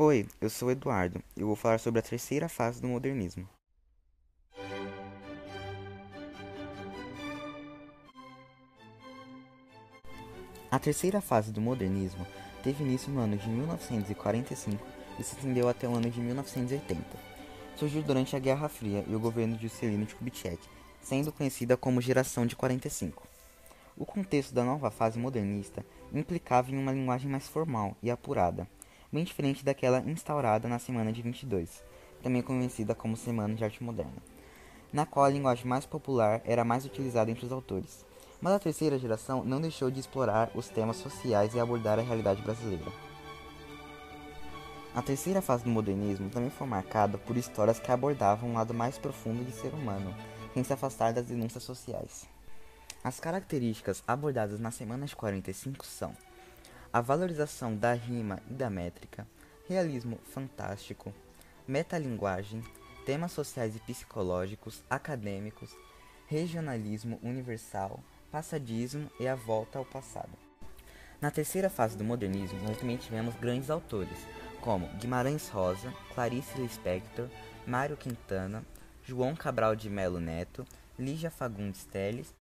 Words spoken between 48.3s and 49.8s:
um lado mais profundo de ser